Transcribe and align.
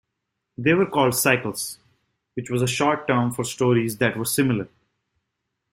They 0.57 0.73
were 0.73 0.87
called 0.87 1.13
cycles, 1.13 1.77
which 2.33 2.49
was 2.49 2.63
a 2.63 2.67
short 2.67 3.07
term 3.07 3.29
for 3.31 3.43
stories 3.43 3.97
that 3.99 4.17
were 4.17 4.25
similar. 4.25 4.67